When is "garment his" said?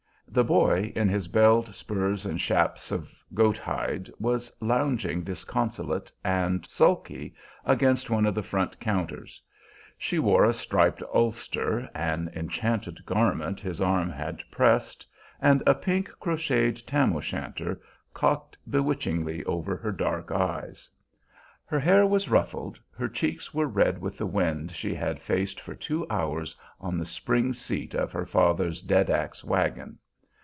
13.05-13.81